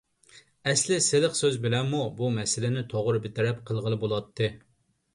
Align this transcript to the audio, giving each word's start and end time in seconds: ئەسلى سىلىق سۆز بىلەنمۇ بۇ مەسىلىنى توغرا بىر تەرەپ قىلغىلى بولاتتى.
ئەسلى 0.71 0.97
سىلىق 1.07 1.35
سۆز 1.41 1.59
بىلەنمۇ 1.67 2.01
بۇ 2.23 2.33
مەسىلىنى 2.39 2.87
توغرا 2.97 3.25
بىر 3.29 3.39
تەرەپ 3.39 3.65
قىلغىلى 3.71 4.05
بولاتتى. 4.09 4.55